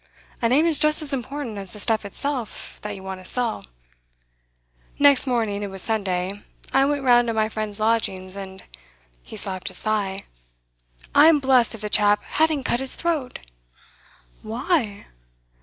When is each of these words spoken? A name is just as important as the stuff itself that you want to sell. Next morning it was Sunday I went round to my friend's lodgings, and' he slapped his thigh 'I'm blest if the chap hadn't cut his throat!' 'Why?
A 0.41 0.49
name 0.49 0.65
is 0.65 0.79
just 0.79 1.03
as 1.03 1.13
important 1.13 1.59
as 1.59 1.73
the 1.73 1.79
stuff 1.79 2.05
itself 2.05 2.79
that 2.81 2.95
you 2.95 3.03
want 3.03 3.21
to 3.21 3.29
sell. 3.29 3.63
Next 4.97 5.27
morning 5.27 5.61
it 5.61 5.69
was 5.69 5.83
Sunday 5.83 6.41
I 6.73 6.85
went 6.85 7.03
round 7.03 7.27
to 7.27 7.33
my 7.35 7.47
friend's 7.49 7.79
lodgings, 7.79 8.35
and' 8.35 8.63
he 9.21 9.37
slapped 9.37 9.67
his 9.67 9.83
thigh 9.83 10.23
'I'm 11.13 11.37
blest 11.39 11.75
if 11.75 11.81
the 11.81 11.87
chap 11.91 12.23
hadn't 12.23 12.63
cut 12.63 12.79
his 12.79 12.95
throat!' 12.95 13.41
'Why? 14.41 15.05